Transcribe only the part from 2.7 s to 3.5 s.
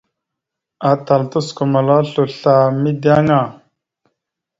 mideŋ a.